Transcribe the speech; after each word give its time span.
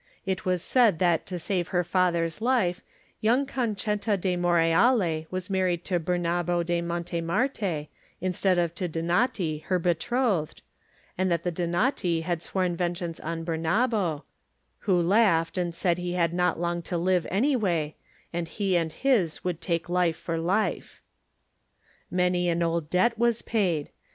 It 0.25 0.45
was 0.45 0.63
said 0.63 0.97
that 0.97 1.27
to 1.27 1.37
save 1.37 1.67
her 1.67 1.83
father's 1.83 2.41
life 2.41 2.81
young 3.19 3.45
Concetta 3.45 4.17
da 4.17 4.35
Moreale 4.35 5.27
was 5.29 5.47
married 5.51 5.85
to 5.85 5.99
Bemabo 5.99 6.65
de 6.65 6.81
Monte 6.81 7.21
marte 7.21 7.85
instead 8.19 8.57
of 8.57 8.73
to 8.73 8.87
Donati, 8.87 9.59
her 9.67 9.77
betrothed, 9.77 10.63
and 11.19 11.29
that 11.29 11.43
the 11.43 11.51
Donati 11.51 12.21
had 12.21 12.41
sworn 12.41 12.75
vengeance 12.75 13.19
on 13.19 13.43
Bemabo, 13.45 14.23
who 14.89 14.99
laughed 14.99 15.55
and 15.55 15.75
said 15.75 15.99
he 15.99 16.13
had 16.13 16.33
not 16.33 16.59
long 16.59 16.81
to 16.81 16.97
live, 16.97 17.27
anyway, 17.29 17.95
and 18.33 18.47
he 18.47 18.75
and 18.75 18.91
his 18.93 19.43
would 19.43 19.61
take 19.61 19.87
life 19.87 20.17
for 20.17 20.39
life. 20.39 20.99
Many 22.09 22.49
an 22.49 22.63
old 22.63 22.89
debt 22.89 23.19
was 23.19 23.43
paid. 23.43 23.91